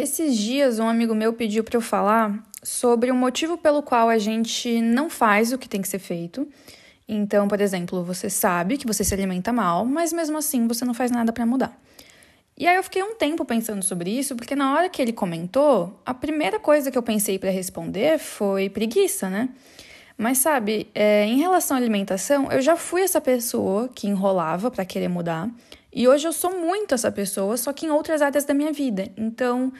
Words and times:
esses 0.00 0.36
dias 0.36 0.78
um 0.78 0.88
amigo 0.88 1.14
meu 1.14 1.32
pediu 1.32 1.62
para 1.62 1.76
eu 1.76 1.80
falar 1.80 2.42
sobre 2.62 3.10
o 3.10 3.14
motivo 3.14 3.56
pelo 3.56 3.82
qual 3.82 4.08
a 4.08 4.18
gente 4.18 4.80
não 4.80 5.08
faz 5.08 5.52
o 5.52 5.58
que 5.58 5.68
tem 5.68 5.80
que 5.80 5.88
ser 5.88 5.98
feito. 5.98 6.46
Então, 7.08 7.48
por 7.48 7.60
exemplo, 7.60 8.04
você 8.04 8.30
sabe 8.30 8.76
que 8.76 8.86
você 8.86 9.02
se 9.02 9.12
alimenta 9.12 9.52
mal, 9.52 9.84
mas 9.84 10.12
mesmo 10.12 10.38
assim 10.38 10.66
você 10.66 10.84
não 10.84 10.94
faz 10.94 11.10
nada 11.10 11.32
para 11.32 11.44
mudar. 11.44 11.76
E 12.56 12.66
aí 12.66 12.76
eu 12.76 12.82
fiquei 12.82 13.02
um 13.02 13.14
tempo 13.14 13.44
pensando 13.44 13.82
sobre 13.82 14.10
isso, 14.10 14.36
porque 14.36 14.54
na 14.54 14.74
hora 14.74 14.88
que 14.88 15.00
ele 15.00 15.12
comentou, 15.12 15.98
a 16.04 16.12
primeira 16.12 16.58
coisa 16.58 16.90
que 16.90 16.98
eu 16.98 17.02
pensei 17.02 17.38
para 17.38 17.50
responder 17.50 18.18
foi 18.18 18.68
preguiça, 18.68 19.30
né? 19.30 19.48
Mas 20.16 20.38
sabe, 20.38 20.86
é, 20.94 21.24
em 21.24 21.38
relação 21.38 21.76
à 21.76 21.80
alimentação, 21.80 22.52
eu 22.52 22.60
já 22.60 22.76
fui 22.76 23.00
essa 23.00 23.20
pessoa 23.20 23.88
que 23.88 24.06
enrolava 24.06 24.70
para 24.70 24.84
querer 24.84 25.08
mudar. 25.08 25.48
E 25.92 26.06
hoje 26.06 26.26
eu 26.26 26.32
sou 26.32 26.58
muito 26.58 26.94
essa 26.94 27.10
pessoa, 27.10 27.56
só 27.56 27.72
que 27.72 27.86
em 27.86 27.90
outras 27.90 28.22
áreas 28.22 28.44
da 28.44 28.54
minha 28.54 28.72
vida. 28.72 29.10
Então, 29.16 29.72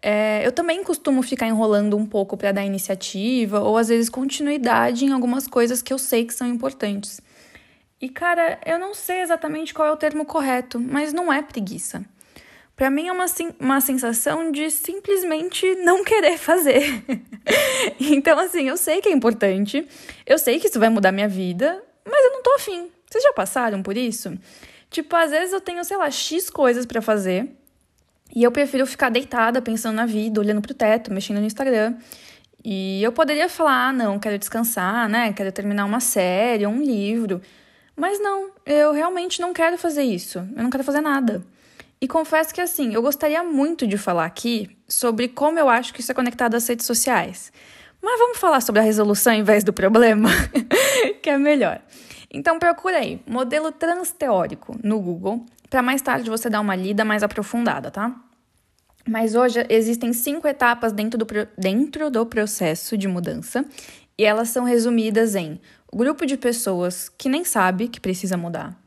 é, 0.00 0.46
eu 0.46 0.52
também 0.52 0.82
costumo 0.82 1.22
ficar 1.22 1.46
enrolando 1.46 1.96
um 1.96 2.06
pouco 2.06 2.36
para 2.36 2.52
dar 2.52 2.64
iniciativa 2.64 3.60
ou 3.60 3.76
às 3.76 3.88
vezes 3.88 4.08
continuidade 4.08 5.04
em 5.04 5.12
algumas 5.12 5.46
coisas 5.46 5.82
que 5.82 5.92
eu 5.92 5.98
sei 5.98 6.24
que 6.24 6.32
são 6.32 6.46
importantes. 6.46 7.20
E 8.00 8.08
cara, 8.08 8.60
eu 8.64 8.78
não 8.78 8.94
sei 8.94 9.20
exatamente 9.20 9.74
qual 9.74 9.88
é 9.88 9.92
o 9.92 9.96
termo 9.96 10.24
correto, 10.24 10.78
mas 10.78 11.12
não 11.12 11.32
é 11.32 11.42
preguiça. 11.42 12.04
Para 12.76 12.90
mim 12.90 13.08
é 13.08 13.12
uma, 13.12 13.26
uma 13.58 13.80
sensação 13.80 14.52
de 14.52 14.70
simplesmente 14.70 15.74
não 15.76 16.04
querer 16.04 16.38
fazer. 16.38 17.02
então, 17.98 18.38
assim, 18.38 18.68
eu 18.68 18.76
sei 18.76 19.00
que 19.00 19.08
é 19.08 19.12
importante, 19.12 19.84
eu 20.24 20.38
sei 20.38 20.60
que 20.60 20.68
isso 20.68 20.78
vai 20.78 20.88
mudar 20.88 21.10
minha 21.10 21.26
vida, 21.26 21.82
mas 22.08 22.24
eu 22.24 22.32
não 22.34 22.42
tô 22.42 22.54
afim. 22.54 22.88
Vocês 23.10 23.24
já 23.24 23.32
passaram 23.32 23.82
por 23.82 23.96
isso? 23.96 24.32
Tipo, 24.90 25.16
às 25.16 25.30
vezes 25.30 25.52
eu 25.52 25.60
tenho, 25.60 25.84
sei 25.84 25.96
lá, 25.96 26.10
X 26.10 26.48
coisas 26.48 26.86
para 26.86 27.02
fazer 27.02 27.48
e 28.34 28.42
eu 28.42 28.52
prefiro 28.52 28.86
ficar 28.86 29.10
deitada 29.10 29.60
pensando 29.60 29.96
na 29.96 30.06
vida, 30.06 30.40
olhando 30.40 30.60
pro 30.60 30.74
teto, 30.74 31.12
mexendo 31.12 31.38
no 31.38 31.46
Instagram. 31.46 31.94
E 32.64 33.02
eu 33.02 33.12
poderia 33.12 33.48
falar, 33.48 33.88
ah, 33.88 33.92
não, 33.92 34.18
quero 34.18 34.38
descansar, 34.38 35.08
né? 35.08 35.32
Quero 35.32 35.52
terminar 35.52 35.84
uma 35.84 36.00
série 36.00 36.66
um 36.66 36.82
livro. 36.82 37.40
Mas 37.96 38.20
não, 38.20 38.50
eu 38.64 38.92
realmente 38.92 39.40
não 39.40 39.52
quero 39.52 39.76
fazer 39.78 40.02
isso. 40.02 40.38
Eu 40.38 40.62
não 40.62 40.70
quero 40.70 40.84
fazer 40.84 41.00
nada. 41.00 41.42
E 42.00 42.06
confesso 42.06 42.54
que 42.54 42.60
assim, 42.60 42.94
eu 42.94 43.02
gostaria 43.02 43.42
muito 43.42 43.86
de 43.86 43.98
falar 43.98 44.24
aqui 44.24 44.76
sobre 44.86 45.28
como 45.28 45.58
eu 45.58 45.68
acho 45.68 45.92
que 45.92 46.00
isso 46.00 46.12
é 46.12 46.14
conectado 46.14 46.54
às 46.54 46.66
redes 46.68 46.86
sociais. 46.86 47.52
Mas 48.00 48.18
vamos 48.20 48.38
falar 48.38 48.60
sobre 48.60 48.80
a 48.80 48.84
resolução 48.84 49.32
em 49.32 49.42
vez 49.42 49.64
do 49.64 49.72
problema, 49.72 50.30
que 51.20 51.28
é 51.28 51.36
melhor. 51.36 51.80
Então 52.30 52.58
procurei 52.58 53.22
modelo 53.26 53.72
transteórico 53.72 54.76
no 54.82 55.00
Google 55.00 55.44
para 55.70 55.82
mais 55.82 56.02
tarde 56.02 56.30
você 56.30 56.50
dar 56.50 56.60
uma 56.60 56.76
lida 56.76 57.04
mais 57.04 57.22
aprofundada, 57.22 57.90
tá? 57.90 58.14
Mas 59.06 59.34
hoje 59.34 59.64
existem 59.70 60.12
cinco 60.12 60.46
etapas 60.46 60.92
dentro 60.92 61.18
do, 61.18 61.26
dentro 61.56 62.10
do 62.10 62.26
processo 62.26 62.96
de 62.96 63.08
mudança 63.08 63.64
e 64.18 64.24
elas 64.24 64.50
são 64.50 64.64
resumidas 64.64 65.34
em 65.34 65.58
o 65.90 65.96
grupo 65.96 66.26
de 66.26 66.36
pessoas 66.36 67.08
que 67.08 67.28
nem 67.28 67.44
sabe 67.44 67.88
que 67.88 67.98
precisa 67.98 68.36
mudar, 68.36 68.78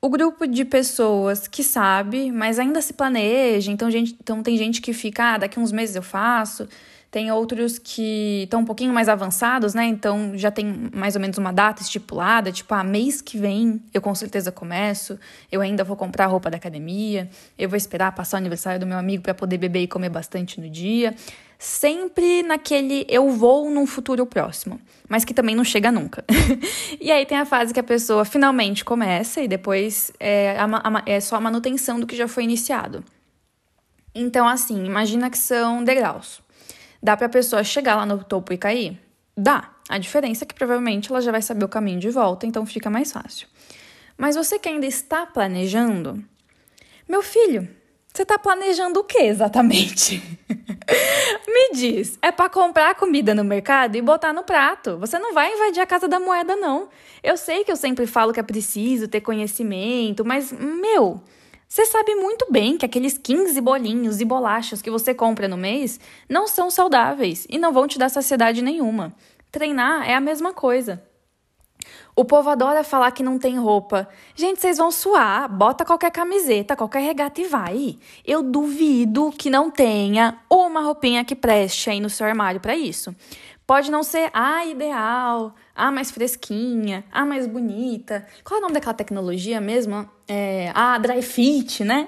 o 0.00 0.08
grupo 0.08 0.46
de 0.46 0.64
pessoas 0.64 1.48
que 1.48 1.64
sabe, 1.64 2.30
mas 2.30 2.58
ainda 2.58 2.80
se 2.80 2.92
planeja, 2.92 3.72
então, 3.72 3.90
gente, 3.90 4.16
então 4.20 4.42
tem 4.42 4.56
gente 4.56 4.80
que 4.80 4.92
fica, 4.92 5.34
ah, 5.34 5.38
daqui 5.38 5.58
uns 5.58 5.72
meses 5.72 5.96
eu 5.96 6.02
faço, 6.02 6.68
tem 7.10 7.32
outros 7.32 7.78
que 7.78 8.42
estão 8.44 8.60
um 8.60 8.64
pouquinho 8.64 8.92
mais 8.92 9.08
avançados, 9.08 9.72
né? 9.72 9.86
Então 9.86 10.32
já 10.34 10.50
tem 10.50 10.90
mais 10.94 11.14
ou 11.14 11.20
menos 11.20 11.38
uma 11.38 11.52
data 11.52 11.82
estipulada, 11.82 12.52
tipo, 12.52 12.74
ah, 12.74 12.84
mês 12.84 13.22
que 13.22 13.38
vem 13.38 13.82
eu 13.94 14.00
com 14.00 14.14
certeza 14.14 14.52
começo, 14.52 15.18
eu 15.50 15.62
ainda 15.62 15.82
vou 15.84 15.96
comprar 15.96 16.26
roupa 16.26 16.50
da 16.50 16.58
academia, 16.58 17.30
eu 17.58 17.68
vou 17.68 17.76
esperar 17.76 18.12
passar 18.14 18.36
o 18.36 18.40
aniversário 18.40 18.78
do 18.78 18.86
meu 18.86 18.98
amigo 18.98 19.22
para 19.22 19.32
poder 19.32 19.56
beber 19.56 19.82
e 19.82 19.88
comer 19.88 20.10
bastante 20.10 20.60
no 20.60 20.68
dia. 20.68 21.14
Sempre 21.58 22.42
naquele 22.42 23.04
eu 23.08 23.30
vou 23.30 23.70
num 23.70 23.86
futuro 23.86 24.24
próximo, 24.26 24.78
mas 25.08 25.24
que 25.24 25.32
também 25.32 25.56
não 25.56 25.64
chega 25.64 25.90
nunca. 25.90 26.24
e 27.00 27.10
aí 27.10 27.24
tem 27.24 27.38
a 27.38 27.46
fase 27.46 27.72
que 27.72 27.80
a 27.80 27.84
pessoa 27.84 28.24
finalmente 28.24 28.84
começa 28.84 29.40
e 29.40 29.48
depois 29.48 30.12
é, 30.20 30.56
a, 30.58 30.66
a, 30.66 31.02
é 31.06 31.18
só 31.20 31.36
a 31.36 31.40
manutenção 31.40 31.98
do 31.98 32.06
que 32.06 32.14
já 32.14 32.28
foi 32.28 32.44
iniciado. 32.44 33.02
Então, 34.14 34.46
assim, 34.46 34.84
imagina 34.84 35.30
que 35.30 35.38
são 35.38 35.82
degraus. 35.82 36.40
Dá 37.02 37.16
para 37.16 37.26
a 37.26 37.30
pessoa 37.30 37.62
chegar 37.62 37.96
lá 37.96 38.04
no 38.04 38.22
topo 38.22 38.52
e 38.52 38.58
cair? 38.58 39.00
Dá. 39.36 39.70
A 39.88 39.98
diferença 39.98 40.44
é 40.44 40.46
que 40.46 40.54
provavelmente 40.54 41.10
ela 41.10 41.20
já 41.20 41.30
vai 41.30 41.40
saber 41.40 41.64
o 41.64 41.68
caminho 41.68 42.00
de 42.00 42.10
volta, 42.10 42.46
então 42.46 42.66
fica 42.66 42.90
mais 42.90 43.12
fácil. 43.12 43.48
Mas 44.16 44.36
você 44.36 44.58
que 44.58 44.68
ainda 44.68 44.84
está 44.84 45.24
planejando, 45.24 46.22
meu 47.08 47.22
filho, 47.22 47.68
você 48.12 48.22
está 48.22 48.36
planejando 48.36 48.98
o 48.98 49.04
que 49.04 49.18
exatamente? 49.18 50.20
Me 51.46 51.70
diz, 51.72 52.18
é 52.20 52.32
para 52.32 52.50
comprar 52.50 52.96
comida 52.96 53.32
no 53.34 53.44
mercado 53.44 53.96
e 53.96 54.02
botar 54.02 54.32
no 54.32 54.42
prato. 54.42 54.98
Você 54.98 55.18
não 55.18 55.32
vai 55.32 55.54
invadir 55.54 55.80
a 55.80 55.86
casa 55.86 56.08
da 56.08 56.18
moeda, 56.18 56.56
não. 56.56 56.88
Eu 57.22 57.36
sei 57.36 57.62
que 57.62 57.70
eu 57.70 57.76
sempre 57.76 58.06
falo 58.06 58.32
que 58.32 58.40
é 58.40 58.42
preciso 58.42 59.06
ter 59.06 59.20
conhecimento, 59.20 60.24
mas, 60.24 60.50
meu, 60.52 61.22
você 61.68 61.84
sabe 61.84 62.14
muito 62.14 62.50
bem 62.50 62.78
que 62.78 62.86
aqueles 62.86 63.18
15 63.18 63.60
bolinhos 63.60 64.22
e 64.22 64.24
bolachas 64.24 64.80
que 64.80 64.90
você 64.90 65.12
compra 65.12 65.46
no 65.46 65.56
mês 65.56 66.00
não 66.26 66.48
são 66.48 66.70
saudáveis 66.70 67.46
e 67.50 67.58
não 67.58 67.74
vão 67.74 67.86
te 67.86 67.98
dar 67.98 68.08
saciedade 68.08 68.62
nenhuma. 68.62 69.14
Treinar 69.52 70.08
é 70.08 70.14
a 70.14 70.20
mesma 70.20 70.54
coisa. 70.54 71.02
O 72.16 72.24
povo 72.24 72.48
adora 72.48 72.82
falar 72.82 73.10
que 73.10 73.22
não 73.22 73.38
tem 73.38 73.58
roupa. 73.58 74.08
Gente, 74.34 74.60
vocês 74.60 74.78
vão 74.78 74.90
suar, 74.90 75.46
bota 75.46 75.84
qualquer 75.84 76.10
camiseta, 76.10 76.74
qualquer 76.74 77.00
regata 77.00 77.42
e 77.42 77.44
vai. 77.44 77.98
Eu 78.26 78.42
duvido 78.42 79.30
que 79.30 79.50
não 79.50 79.70
tenha 79.70 80.40
uma 80.50 80.80
roupinha 80.80 81.22
que 81.22 81.36
preste 81.36 81.90
aí 81.90 82.00
no 82.00 82.08
seu 82.08 82.26
armário 82.26 82.60
para 82.60 82.74
isso. 82.74 83.14
Pode 83.66 83.90
não 83.90 84.02
ser 84.02 84.30
a 84.32 84.64
ideal, 84.64 85.54
a 85.76 85.92
mais 85.92 86.10
fresquinha, 86.10 87.04
a 87.12 87.26
mais 87.26 87.46
bonita. 87.46 88.26
Qual 88.42 88.56
é 88.56 88.58
o 88.58 88.62
nome 88.62 88.72
daquela 88.72 88.94
tecnologia 88.94 89.60
mesmo? 89.60 90.08
É, 90.28 90.70
a 90.74 90.98
dry 90.98 91.22
fit, 91.22 91.82
né? 91.82 92.06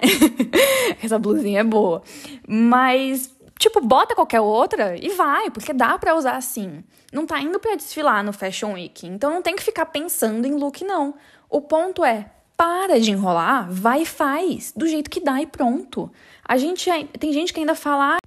Essa 1.03 1.19
blusinha 1.19 1.61
é 1.61 1.65
boa. 1.65 2.03
Mas, 2.47 3.35
tipo, 3.59 3.81
bota 3.81 4.15
qualquer 4.15 4.41
outra 4.41 4.95
e 4.97 5.09
vai, 5.11 5.51
porque 5.51 5.73
dá 5.73 5.99
para 5.99 6.15
usar 6.15 6.37
assim. 6.37 6.85
Não 7.13 7.27
tá 7.27 7.41
indo 7.41 7.59
para 7.59 7.77
desfilar 7.77 8.23
no 8.23 8.33
Fashion 8.33 8.75
Week, 8.75 9.07
então 9.07 9.33
não 9.33 9.43
tem 9.43 9.57
que 9.57 9.63
ficar 9.63 9.87
pensando 9.87 10.47
em 10.47 10.53
look, 10.53 10.85
não. 10.85 11.15
O 11.49 11.61
ponto 11.61 12.05
é, 12.05 12.31
para 12.57 13.01
de 13.01 13.11
enrolar, 13.11 13.73
vai 13.73 14.03
e 14.03 14.07
faz, 14.07 14.73
do 14.77 14.87
jeito 14.87 15.09
que 15.09 15.19
dá 15.19 15.41
e 15.41 15.47
pronto. 15.47 16.13
A 16.45 16.59
gente 16.59 16.91
tem 17.19 17.33
gente 17.33 17.55
que 17.55 17.61
ainda 17.61 17.75
fala, 17.75 18.19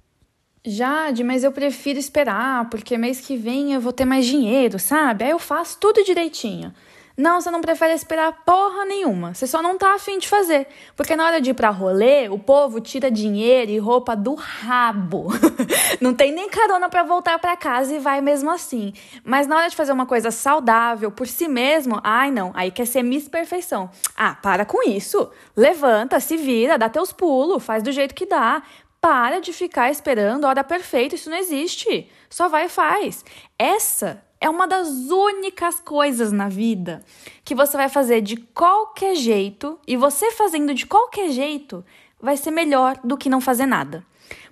Jade, 0.66 1.22
mas 1.22 1.44
eu 1.44 1.52
prefiro 1.52 1.98
esperar, 1.98 2.68
porque 2.68 2.98
mês 2.98 3.20
que 3.20 3.36
vem 3.36 3.74
eu 3.74 3.80
vou 3.80 3.92
ter 3.92 4.04
mais 4.04 4.26
dinheiro, 4.26 4.78
sabe? 4.78 5.22
Aí 5.22 5.30
eu 5.30 5.38
faço 5.38 5.78
tudo 5.78 6.02
direitinho. 6.02 6.74
Não, 7.16 7.40
você 7.40 7.48
não 7.48 7.60
prefere 7.60 7.94
esperar 7.94 8.32
porra 8.44 8.84
nenhuma. 8.84 9.34
Você 9.34 9.46
só 9.46 9.62
não 9.62 9.78
tá 9.78 9.94
afim 9.94 10.18
de 10.18 10.28
fazer. 10.28 10.66
Porque 10.96 11.14
na 11.14 11.24
hora 11.24 11.40
de 11.40 11.50
ir 11.50 11.54
pra 11.54 11.70
rolê, 11.70 12.28
o 12.28 12.38
povo 12.38 12.80
tira 12.80 13.08
dinheiro 13.08 13.70
e 13.70 13.78
roupa 13.78 14.16
do 14.16 14.34
rabo. 14.34 15.28
não 16.00 16.12
tem 16.12 16.32
nem 16.32 16.48
carona 16.48 16.88
para 16.88 17.04
voltar 17.04 17.38
para 17.38 17.56
casa 17.56 17.94
e 17.94 18.00
vai 18.00 18.20
mesmo 18.20 18.50
assim. 18.50 18.92
Mas 19.22 19.46
na 19.46 19.56
hora 19.56 19.70
de 19.70 19.76
fazer 19.76 19.92
uma 19.92 20.06
coisa 20.06 20.32
saudável 20.32 21.10
por 21.12 21.28
si 21.28 21.46
mesmo, 21.46 22.00
ai 22.02 22.32
não, 22.32 22.50
aí 22.52 22.72
quer 22.72 22.86
ser 22.86 23.04
Miss 23.04 23.28
Perfeição. 23.28 23.88
Ah, 24.16 24.34
para 24.34 24.64
com 24.64 24.82
isso. 24.88 25.30
Levanta, 25.56 26.18
se 26.18 26.36
vira, 26.36 26.76
dá 26.76 26.88
teus 26.88 27.12
pulos, 27.12 27.64
faz 27.64 27.80
do 27.80 27.92
jeito 27.92 28.14
que 28.14 28.26
dá. 28.26 28.60
Para 29.00 29.38
de 29.38 29.52
ficar 29.52 29.90
esperando 29.90 30.46
a 30.46 30.48
hora 30.48 30.64
perfeita, 30.64 31.14
isso 31.14 31.30
não 31.30 31.36
existe. 31.36 32.10
Só 32.28 32.48
vai 32.48 32.64
e 32.64 32.68
faz. 32.68 33.24
Essa 33.56 34.20
é 34.44 34.50
uma 34.50 34.68
das 34.68 34.88
únicas 35.08 35.80
coisas 35.80 36.30
na 36.30 36.50
vida 36.50 37.02
que 37.42 37.54
você 37.54 37.78
vai 37.78 37.88
fazer 37.88 38.20
de 38.20 38.36
qualquer 38.36 39.14
jeito 39.14 39.80
e 39.88 39.96
você 39.96 40.32
fazendo 40.32 40.74
de 40.74 40.84
qualquer 40.84 41.30
jeito 41.30 41.82
vai 42.20 42.36
ser 42.36 42.50
melhor 42.50 43.00
do 43.02 43.16
que 43.16 43.30
não 43.30 43.40
fazer 43.40 43.64
nada. 43.64 44.04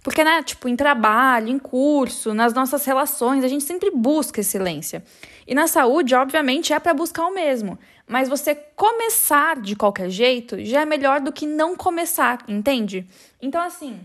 Porque, 0.02 0.24
né, 0.24 0.42
tipo, 0.42 0.66
em 0.66 0.76
trabalho, 0.76 1.50
em 1.50 1.58
curso, 1.58 2.32
nas 2.32 2.54
nossas 2.54 2.86
relações, 2.86 3.44
a 3.44 3.48
gente 3.48 3.64
sempre 3.64 3.90
busca 3.90 4.40
excelência. 4.40 5.04
E 5.46 5.54
na 5.54 5.66
saúde, 5.66 6.14
obviamente, 6.14 6.72
é 6.72 6.80
para 6.80 6.94
buscar 6.94 7.26
o 7.26 7.34
mesmo. 7.34 7.78
Mas 8.08 8.30
você 8.30 8.54
começar 8.54 9.60
de 9.60 9.76
qualquer 9.76 10.08
jeito 10.08 10.64
já 10.64 10.80
é 10.80 10.86
melhor 10.86 11.20
do 11.20 11.30
que 11.30 11.44
não 11.44 11.76
começar, 11.76 12.42
entende? 12.48 13.06
Então, 13.42 13.60
assim, 13.60 14.00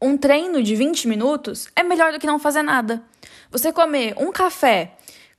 um 0.00 0.16
treino 0.16 0.62
de 0.62 0.76
20 0.76 1.08
minutos 1.08 1.68
é 1.74 1.82
melhor 1.82 2.12
do 2.12 2.18
que 2.18 2.26
não 2.26 2.38
fazer 2.38 2.62
nada. 2.62 3.02
Você 3.50 3.72
comer 3.72 4.14
um 4.18 4.30
café 4.30 4.92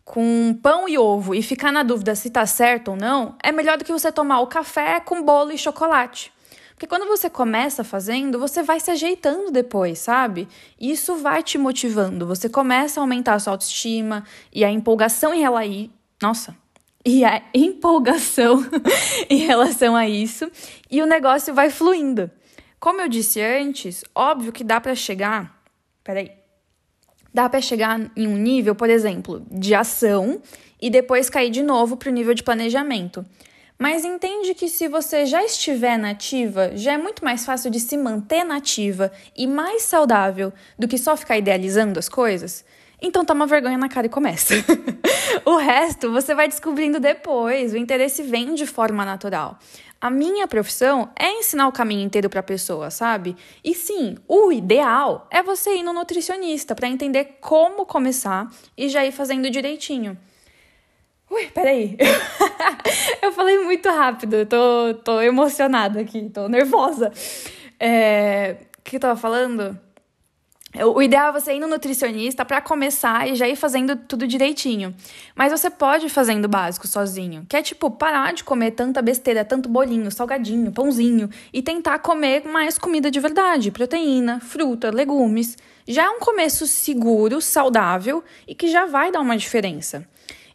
com 0.03 0.57
pão 0.63 0.87
e 0.87 0.97
ovo 0.97 1.35
e 1.35 1.41
ficar 1.41 1.71
na 1.71 1.83
dúvida 1.83 2.15
se 2.15 2.29
tá 2.29 2.45
certo 2.45 2.91
ou 2.91 2.97
não, 2.97 3.35
é 3.43 3.51
melhor 3.51 3.77
do 3.77 3.83
que 3.83 3.91
você 3.91 4.11
tomar 4.11 4.39
o 4.39 4.47
café 4.47 4.99
com 4.99 5.21
bolo 5.21 5.51
e 5.51 5.57
chocolate. 5.57 6.31
Porque 6.71 6.87
quando 6.87 7.07
você 7.07 7.29
começa 7.29 7.83
fazendo, 7.83 8.39
você 8.39 8.61
vai 8.61 8.79
se 8.79 8.91
ajeitando 8.91 9.51
depois, 9.51 9.99
sabe? 9.99 10.47
Isso 10.79 11.15
vai 11.15 11.41
te 11.41 11.57
motivando. 11.57 12.27
Você 12.27 12.47
começa 12.47 12.99
a 12.99 13.03
aumentar 13.03 13.33
a 13.33 13.39
sua 13.39 13.53
autoestima 13.53 14.23
e 14.53 14.63
a 14.63 14.71
empolgação 14.71 15.33
em 15.33 15.41
relação 15.41 15.57
a 15.57 15.89
Nossa, 16.21 16.55
e 17.03 17.25
a 17.25 17.41
empolgação 17.53 18.63
em 19.29 19.37
relação 19.37 19.95
a 19.95 20.07
isso, 20.07 20.49
e 20.89 21.01
o 21.01 21.05
negócio 21.05 21.53
vai 21.53 21.69
fluindo. 21.69 22.29
Como 22.79 23.01
eu 23.01 23.07
disse 23.07 23.41
antes, 23.41 24.03
óbvio 24.13 24.51
que 24.51 24.63
dá 24.63 24.79
para 24.79 24.95
chegar. 24.95 25.61
Peraí. 26.03 26.31
Dá 27.33 27.49
para 27.49 27.61
chegar 27.61 27.99
em 28.15 28.27
um 28.27 28.37
nível, 28.37 28.75
por 28.75 28.89
exemplo, 28.89 29.45
de 29.51 29.75
ação 29.75 30.41
e 30.81 30.89
depois 30.89 31.29
cair 31.29 31.49
de 31.49 31.63
novo 31.63 31.97
para 31.97 32.09
o 32.09 32.13
nível 32.13 32.33
de 32.33 32.43
planejamento. 32.43 33.25
Mas 33.79 34.03
entende 34.03 34.55
que 34.55 34.67
se 34.67 34.87
você 34.87 35.25
já 35.25 35.43
estiver 35.43 35.97
nativa, 35.97 36.71
já 36.75 36.93
é 36.93 36.97
muito 36.97 37.23
mais 37.23 37.45
fácil 37.45 37.69
de 37.69 37.79
se 37.79 37.95
manter 37.95 38.43
nativa 38.43 39.11
e 39.35 39.45
mais 39.45 39.83
saudável 39.83 40.51
do 40.79 40.87
que 40.87 40.97
só 40.97 41.15
ficar 41.15 41.37
idealizando 41.37 41.99
as 41.99 42.09
coisas? 42.09 42.65
Então 42.99 43.23
toma 43.23 43.45
vergonha 43.45 43.77
na 43.77 43.87
cara 43.87 44.07
e 44.07 44.09
começa. 44.09 44.55
o 45.45 45.57
resto 45.57 46.11
você 46.11 46.33
vai 46.33 46.47
descobrindo 46.47 46.99
depois, 46.99 47.73
o 47.73 47.77
interesse 47.77 48.23
vem 48.23 48.55
de 48.55 48.65
forma 48.65 49.05
natural. 49.05 49.59
A 49.99 50.09
minha 50.09 50.47
profissão 50.47 51.09
é 51.17 51.31
ensinar 51.39 51.67
o 51.67 51.71
caminho 51.71 52.05
inteiro 52.05 52.29
para 52.29 52.41
a 52.41 52.43
pessoa, 52.43 52.91
sabe? 52.91 53.35
E 53.63 53.73
sim, 53.73 54.15
o 54.27 54.51
ideal 54.51 55.27
é 55.31 55.41
você 55.41 55.77
ir 55.77 55.83
no 55.83 55.91
nutricionista 55.91 56.75
para 56.75 56.87
entender 56.87 57.37
como 57.41 57.85
começar 57.85 58.47
e 58.77 58.89
já 58.89 59.03
ir 59.03 59.11
fazendo 59.11 59.49
direitinho. 59.49 60.17
Ui, 61.29 61.47
peraí. 61.47 61.97
eu 63.21 63.31
falei 63.33 63.57
muito 63.63 63.89
rápido, 63.89 64.45
tô, 64.45 64.93
tô 65.03 65.19
emocionada 65.19 65.99
aqui, 65.99 66.29
tô 66.29 66.47
nervosa. 66.47 67.11
É, 67.79 68.57
o 68.77 68.81
que 68.83 68.97
eu 68.97 68.99
tava 68.99 69.19
falando? 69.19 69.86
O 70.85 71.01
ideal 71.01 71.29
é 71.29 71.31
você 71.39 71.53
ir 71.53 71.59
no 71.59 71.67
nutricionista 71.67 72.45
para 72.45 72.61
começar 72.61 73.27
e 73.27 73.35
já 73.35 73.47
ir 73.47 73.55
fazendo 73.55 73.95
tudo 73.95 74.27
direitinho. 74.27 74.93
Mas 75.35 75.51
você 75.51 75.69
pode 75.69 76.05
ir 76.05 76.09
fazendo 76.09 76.45
o 76.45 76.49
básico 76.49 76.87
sozinho, 76.87 77.45
que 77.49 77.57
é 77.57 77.61
tipo 77.61 77.89
parar 77.89 78.33
de 78.33 78.43
comer 78.43 78.71
tanta 78.71 79.01
besteira, 79.01 79.43
tanto 79.43 79.67
bolinho, 79.67 80.11
salgadinho, 80.11 80.71
pãozinho 80.71 81.29
e 81.51 81.61
tentar 81.61 81.99
comer 81.99 82.45
mais 82.45 82.77
comida 82.77 83.09
de 83.09 83.19
verdade, 83.19 83.71
proteína, 83.71 84.39
fruta, 84.39 84.91
legumes. 84.91 85.57
Já 85.87 86.03
é 86.03 86.09
um 86.09 86.19
começo 86.19 86.67
seguro, 86.67 87.41
saudável 87.41 88.23
e 88.47 88.53
que 88.53 88.67
já 88.67 88.85
vai 88.85 89.11
dar 89.11 89.21
uma 89.21 89.37
diferença. 89.37 90.07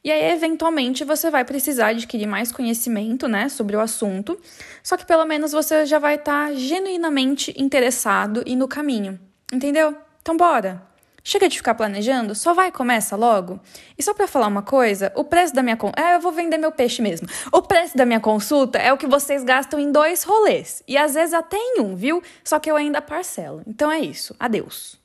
E 0.05 0.11
aí, 0.11 0.33
eventualmente, 0.33 1.05
você 1.05 1.31
vai 1.31 1.45
precisar 1.45 1.89
adquirir 1.89 2.27
mais 2.27 2.51
conhecimento, 2.51 3.29
né, 3.29 3.49
sobre 3.49 3.77
o 3.77 3.81
assunto. 3.81 4.39
Só 4.83 4.97
que 4.97 5.07
pelo 5.07 5.25
menos 5.25 5.53
você 5.53 5.87
já 5.87 5.99
vai 5.99 6.17
estar 6.17 6.49
tá 6.49 6.55
genuinamente 6.55 7.55
interessado 7.57 8.43
e 8.45 8.57
no 8.57 8.67
caminho. 8.67 9.19
Entendeu? 9.53 9.97
Então 10.23 10.37
bora! 10.37 10.81
Chega 11.25 11.49
de 11.49 11.57
ficar 11.57 11.75
planejando, 11.75 12.35
só 12.35 12.53
vai 12.53 12.69
e 12.69 12.73
começa 12.73 13.15
logo. 13.15 13.61
E 13.97 14.03
só 14.03 14.13
para 14.13 14.27
falar 14.27 14.49
uma 14.49 14.63
coisa, 14.63 15.13
o 15.15 15.23
preço 15.23 15.55
da 15.55 15.63
minha 15.63 15.77
consulta. 15.77 16.03
É, 16.03 16.17
eu 16.17 16.21
vou 16.21 16.33
vender 16.33 16.59
meu 16.59 16.73
peixe 16.73 17.01
mesmo. 17.01 17.29
O 17.53 17.63
preço 17.63 17.97
da 17.97 18.05
minha 18.05 18.19
consulta 18.19 18.79
é 18.79 18.93
o 18.93 18.97
que 18.97 19.07
vocês 19.07 19.45
gastam 19.45 19.79
em 19.79 19.93
dois 19.93 20.25
rolês. 20.25 20.83
E 20.89 20.97
às 20.97 21.15
vezes 21.15 21.33
até 21.33 21.57
em 21.57 21.81
um, 21.81 21.95
viu? 21.95 22.23
Só 22.43 22.59
que 22.59 22.69
eu 22.69 22.75
ainda 22.75 23.01
parcelo. 23.01 23.63
Então 23.67 23.91
é 23.91 24.01
isso. 24.01 24.35
Adeus. 24.39 25.02